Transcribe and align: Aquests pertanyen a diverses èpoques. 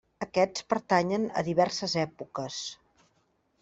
Aquests 0.25 0.63
pertanyen 0.73 1.29
a 1.41 1.45
diverses 1.51 1.97
èpoques. 2.07 2.61